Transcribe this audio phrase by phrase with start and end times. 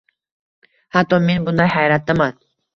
[0.97, 2.43] hatto men bundan hayratdaman.